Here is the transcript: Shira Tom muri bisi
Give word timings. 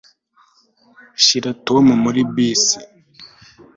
Shira 1.23 1.51
Tom 1.67 1.85
muri 2.03 2.21
bisi 2.33 2.77